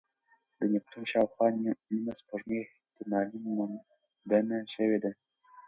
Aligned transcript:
د 0.57 0.59
نیپتون 0.71 1.03
شاوخوا 1.11 1.45
نیمه 1.91 2.13
سپوږمۍ 2.19 2.59
احتمالي 2.63 3.37
موندنه 3.45 4.57
شوې 4.75 4.97
ده. 5.03 5.11